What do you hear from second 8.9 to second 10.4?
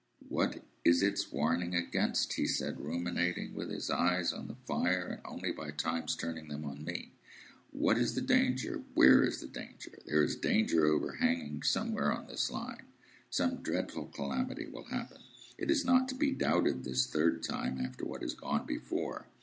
Where is the danger? There is